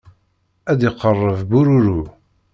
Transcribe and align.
ad 0.71 0.77
d-iqerreb 0.79 1.39
bururu. 1.51 2.01